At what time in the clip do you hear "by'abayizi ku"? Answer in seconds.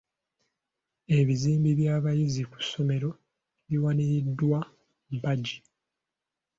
1.79-2.57